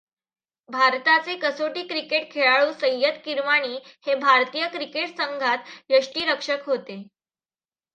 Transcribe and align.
भारताचे 0.69 1.35
कसोटी 1.39 1.83
क्रिकेट 1.87 2.31
खेळाडूसय्यद 2.31 3.21
किरमाणी 3.25 3.77
हे 4.07 4.15
भारतीय 4.17 4.67
क्रिकेट 4.67 5.17
संघात 5.17 5.69
यष्टिरक्षक 5.89 6.65
होते. 6.65 7.03